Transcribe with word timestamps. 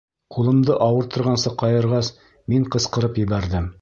Ҡулымды 0.35 0.77
ауырттырғансы 0.85 1.53
ҡайырғас, 1.63 2.11
мин 2.55 2.67
ҡысҡырып 2.77 3.21
ебәрҙем. 3.27 3.69